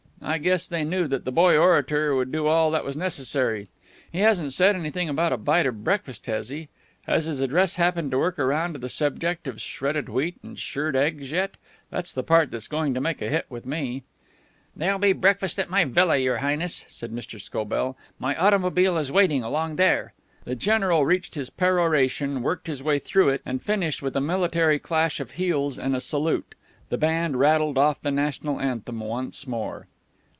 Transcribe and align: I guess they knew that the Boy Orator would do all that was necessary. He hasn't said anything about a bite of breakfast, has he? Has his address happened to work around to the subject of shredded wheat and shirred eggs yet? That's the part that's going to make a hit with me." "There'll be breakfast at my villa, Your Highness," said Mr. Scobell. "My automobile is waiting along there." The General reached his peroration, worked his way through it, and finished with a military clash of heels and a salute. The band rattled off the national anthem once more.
I 0.23 0.37
guess 0.37 0.67
they 0.67 0.83
knew 0.83 1.07
that 1.07 1.25
the 1.25 1.31
Boy 1.31 1.57
Orator 1.57 2.13
would 2.13 2.31
do 2.31 2.45
all 2.45 2.69
that 2.71 2.85
was 2.85 2.95
necessary. 2.95 3.69
He 4.11 4.19
hasn't 4.19 4.53
said 4.53 4.75
anything 4.75 5.09
about 5.09 5.33
a 5.33 5.35
bite 5.37 5.65
of 5.65 5.83
breakfast, 5.83 6.27
has 6.27 6.49
he? 6.49 6.69
Has 7.07 7.25
his 7.25 7.41
address 7.41 7.73
happened 7.75 8.11
to 8.11 8.19
work 8.19 8.37
around 8.37 8.73
to 8.73 8.79
the 8.79 8.87
subject 8.87 9.47
of 9.47 9.59
shredded 9.59 10.09
wheat 10.09 10.35
and 10.43 10.59
shirred 10.59 10.95
eggs 10.95 11.31
yet? 11.31 11.57
That's 11.89 12.13
the 12.13 12.21
part 12.21 12.51
that's 12.51 12.67
going 12.67 12.93
to 12.93 13.01
make 13.01 13.19
a 13.19 13.29
hit 13.29 13.47
with 13.49 13.65
me." 13.65 14.03
"There'll 14.75 14.99
be 14.99 15.11
breakfast 15.13 15.57
at 15.59 15.71
my 15.71 15.85
villa, 15.85 16.17
Your 16.17 16.37
Highness," 16.37 16.85
said 16.87 17.11
Mr. 17.11 17.41
Scobell. 17.41 17.97
"My 18.19 18.35
automobile 18.35 18.99
is 18.99 19.11
waiting 19.11 19.41
along 19.43 19.77
there." 19.77 20.13
The 20.45 20.55
General 20.55 21.03
reached 21.03 21.33
his 21.33 21.49
peroration, 21.49 22.43
worked 22.43 22.67
his 22.67 22.83
way 22.83 22.99
through 22.99 23.29
it, 23.29 23.41
and 23.43 23.59
finished 23.59 24.03
with 24.03 24.15
a 24.15 24.21
military 24.21 24.77
clash 24.77 25.19
of 25.19 25.31
heels 25.31 25.79
and 25.79 25.95
a 25.95 25.99
salute. 25.99 26.53
The 26.89 26.99
band 26.99 27.39
rattled 27.39 27.79
off 27.79 27.99
the 28.03 28.11
national 28.11 28.59
anthem 28.61 28.99
once 28.99 29.47
more. 29.47 29.87